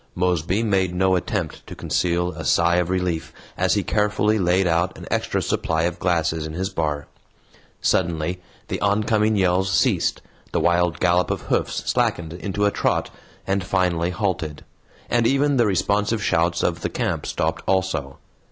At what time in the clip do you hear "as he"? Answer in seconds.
3.55-3.83